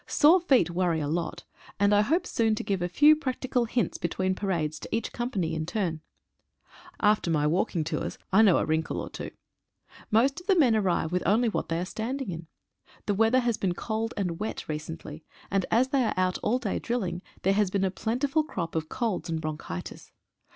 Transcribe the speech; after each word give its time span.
Sore 0.07 0.39
feet 0.41 0.71
worry 0.71 0.99
a 0.99 1.07
lot, 1.07 1.43
and 1.79 1.93
I 1.93 2.01
hope 2.01 2.25
soon 2.25 2.55
to 2.55 2.63
give 2.63 2.81
a 2.81 2.89
few 2.89 3.15
practical 3.15 3.65
hints 3.65 3.99
between 3.99 4.33
parades 4.33 4.79
to 4.79 4.89
each 4.91 5.13
company 5.13 5.53
in 5.53 5.67
turn. 5.67 6.01
After 6.99 7.29
my 7.29 7.45
walking 7.45 7.83
tours, 7.83 8.17
I 8.33 8.41
know 8.41 8.57
a 8.57 8.65
wrinkle 8.65 8.99
or 8.99 9.11
two. 9.11 9.29
Most 10.09 10.41
of 10.41 10.47
the 10.47 10.55
men 10.57 10.75
arrive 10.75 11.11
with 11.11 11.21
only 11.27 11.49
what 11.49 11.69
they 11.69 11.79
are 11.79 11.85
standing 11.85 12.31
in. 12.31 12.47
The 13.05 13.13
weather 13.13 13.41
has 13.41 13.57
been 13.57 13.75
cold 13.75 14.15
and 14.17 14.39
wet 14.39 14.67
recently, 14.67 15.23
and 15.51 15.67
as 15.69 15.89
they 15.89 16.03
are 16.03 16.15
out 16.17 16.39
all 16.39 16.57
day 16.57 16.79
drilling, 16.79 17.21
there 17.43 17.53
has 17.53 17.69
been 17.69 17.83
a 17.85 17.91
plentiful 17.91 18.43
crop 18.43 18.73
of 18.73 18.89
colds 18.89 19.29
and 19.29 19.39
bronchitis. 19.39 20.11